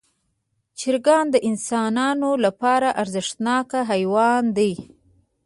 [0.79, 4.73] چرګان د انسانانو لپاره ارزښتناک حیوانات دي.